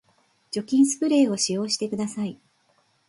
[0.49, 2.39] 除菌スプレーを使用してください